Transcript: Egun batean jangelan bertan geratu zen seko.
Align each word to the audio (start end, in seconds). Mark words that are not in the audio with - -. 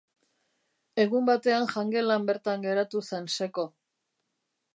Egun 1.03 1.27
batean 1.29 1.67
jangelan 1.73 2.25
bertan 2.31 2.67
geratu 2.67 3.05
zen 3.11 3.29
seko. 3.37 3.69